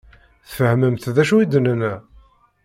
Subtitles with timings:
[0.47, 1.93] Tfehmemt d acu i d-nenna?